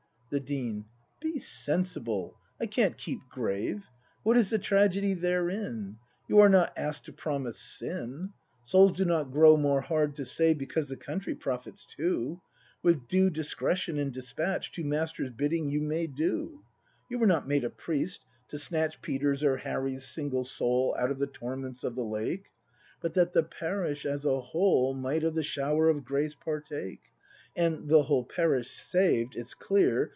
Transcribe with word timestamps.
The 0.33 0.39
Dean. 0.39 0.85
Be 1.19 1.39
sensible! 1.39 2.37
I 2.57 2.65
can't 2.65 2.95
keep 2.97 3.19
grave! 3.27 3.87
"What 4.23 4.37
is 4.37 4.49
the 4.49 4.59
tragedy 4.59 5.13
therein? 5.13 5.97
You 6.29 6.39
are 6.39 6.47
not 6.47 6.71
ask'd 6.77 7.03
to 7.07 7.11
promise 7.11 7.59
sin? 7.59 8.31
Souls 8.63 8.93
do 8.93 9.03
not 9.03 9.29
grow 9.33 9.57
more 9.57 9.81
hard 9.81 10.15
to 10.15 10.23
save 10.23 10.57
Because 10.57 10.87
the 10.87 10.95
Country 10.95 11.35
profits 11.35 11.85
too; 11.85 12.39
With 12.81 13.09
due 13.09 13.29
discretion 13.29 13.97
and 13.99 14.13
despatch 14.13 14.71
Two 14.71 14.85
masters' 14.85 15.31
bidding 15.31 15.67
you 15.67 15.81
may 15.81 16.07
do; 16.07 16.63
You 17.09 17.19
were 17.19 17.27
not 17.27 17.45
made 17.45 17.65
a 17.65 17.69
priest, 17.69 18.21
to 18.47 18.57
snatch 18.57 19.01
Peter's 19.01 19.43
or 19.43 19.57
Harry's 19.57 20.05
single 20.05 20.45
soul 20.45 20.95
Out 20.97 21.11
of 21.11 21.19
the 21.19 21.27
torments 21.27 21.83
of 21.83 21.95
the 21.95 22.05
lake; 22.05 22.45
But 23.01 23.15
that 23.15 23.33
the 23.33 23.43
Parish 23.43 24.05
as 24.05 24.23
a 24.23 24.39
whole 24.39 24.93
Might 24.93 25.25
of 25.25 25.35
the 25.35 25.43
shower 25.43 25.89
of 25.89 26.05
grace 26.05 26.35
partake; 26.35 27.01
And, 27.53 27.89
the 27.89 28.03
whole 28.03 28.23
Parish 28.23 28.69
saved, 28.71 29.35
it's 29.35 29.53
clear. 29.53 30.09